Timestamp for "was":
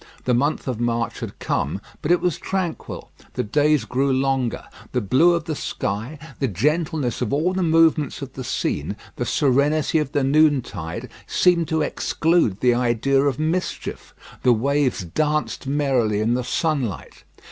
2.21-2.39